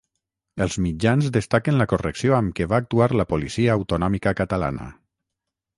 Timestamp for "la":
1.81-1.87, 3.21-3.27